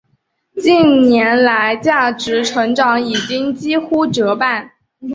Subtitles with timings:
[0.59, 4.71] 近年来价值成长已经几乎折半。